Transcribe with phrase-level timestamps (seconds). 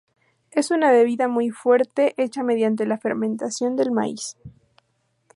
[0.49, 4.35] Es una bebida muy fuerte hecha mediante la fermentación del maíz.